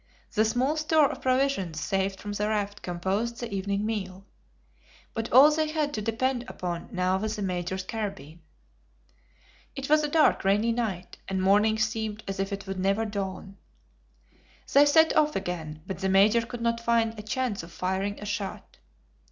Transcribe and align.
The 0.33 0.45
small 0.45 0.77
store 0.77 1.11
of 1.11 1.21
provisions 1.21 1.79
saved 1.79 2.19
from 2.19 2.31
the 2.31 2.47
raft 2.49 2.81
composed 2.81 3.39
the 3.39 3.53
evening 3.53 3.85
meal. 3.85 4.25
But 5.13 5.31
all 5.31 5.51
they 5.51 5.67
had 5.71 5.93
to 5.93 6.01
depend 6.01 6.43
upon 6.47 6.89
now 6.91 7.19
was 7.19 7.35
the 7.35 7.43
Major's 7.43 7.83
carbine. 7.83 8.41
It 9.75 9.91
was 9.91 10.03
a 10.03 10.07
dark, 10.07 10.43
rainy 10.43 10.71
night, 10.71 11.19
and 11.27 11.39
morning 11.39 11.77
seemed 11.77 12.23
as 12.27 12.39
if 12.39 12.51
it 12.51 12.65
would 12.65 12.79
never 12.79 13.05
dawn. 13.05 13.57
They 14.73 14.87
set 14.87 15.15
off 15.15 15.35
again, 15.35 15.83
but 15.85 15.99
the 15.99 16.09
Major 16.09 16.41
could 16.47 16.61
not 16.61 16.79
find 16.79 17.19
a 17.19 17.21
chance 17.21 17.61
of 17.61 17.71
firing 17.71 18.19
a 18.19 18.25
shot. 18.25 18.79